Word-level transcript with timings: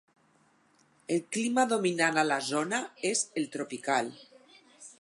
El 1.15 1.19
clima 1.35 1.65
dominant 1.73 2.17
a 2.21 2.25
la 2.29 2.39
zona 2.47 2.79
és 3.11 3.21
el 3.43 3.47
tropical. 3.57 4.11